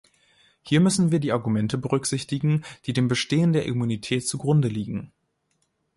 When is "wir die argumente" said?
1.11-1.77